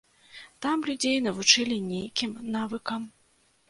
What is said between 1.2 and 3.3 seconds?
навучалі нейкім навыкам.